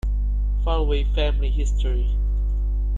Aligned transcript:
"Falvey 0.65 1.03
Family 1.13 1.47
History". 1.51 2.15